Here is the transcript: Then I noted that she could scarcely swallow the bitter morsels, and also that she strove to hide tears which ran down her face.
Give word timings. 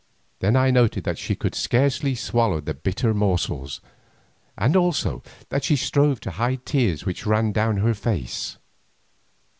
Then 0.39 0.55
I 0.55 0.71
noted 0.71 1.03
that 1.03 1.19
she 1.19 1.35
could 1.35 1.53
scarcely 1.53 2.15
swallow 2.15 2.59
the 2.59 2.73
bitter 2.73 3.13
morsels, 3.13 3.81
and 4.57 4.75
also 4.75 5.21
that 5.49 5.63
she 5.63 5.75
strove 5.75 6.19
to 6.21 6.31
hide 6.31 6.65
tears 6.65 7.05
which 7.05 7.27
ran 7.27 7.51
down 7.51 7.77
her 7.77 7.93
face. 7.93 8.57